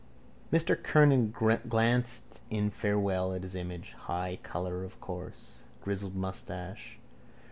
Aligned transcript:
Mr 0.51 0.81
Kernan 0.81 1.29
glanced 1.29 2.41
in 2.49 2.71
farewell 2.71 3.33
at 3.35 3.43
his 3.43 3.53
image. 3.53 3.93
High 3.93 4.39
colour, 4.41 4.83
of 4.83 4.99
course. 4.99 5.59
Grizzled 5.83 6.15
moustache. 6.15 6.97